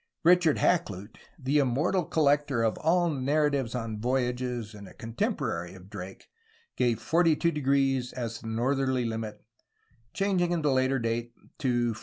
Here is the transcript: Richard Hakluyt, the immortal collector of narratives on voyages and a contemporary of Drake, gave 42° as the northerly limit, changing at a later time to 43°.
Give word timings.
Richard 0.23 0.57
Hakluyt, 0.57 1.17
the 1.37 1.59
immortal 1.59 2.05
collector 2.05 2.63
of 2.63 2.75
narratives 3.21 3.75
on 3.75 4.01
voyages 4.01 4.73
and 4.73 4.87
a 4.87 4.95
contemporary 4.95 5.75
of 5.75 5.91
Drake, 5.91 6.27
gave 6.75 6.97
42° 6.97 8.11
as 8.13 8.39
the 8.41 8.47
northerly 8.47 9.05
limit, 9.05 9.45
changing 10.11 10.53
at 10.53 10.65
a 10.65 10.71
later 10.71 10.99
time 10.99 11.29
to 11.59 11.93
43°. 11.93 11.99